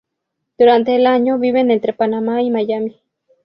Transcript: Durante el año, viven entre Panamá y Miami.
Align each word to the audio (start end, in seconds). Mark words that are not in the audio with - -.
Durante 0.57 0.95
el 0.95 1.05
año, 1.05 1.37
viven 1.37 1.69
entre 1.69 1.93
Panamá 1.93 2.41
y 2.41 2.49
Miami. 2.49 2.99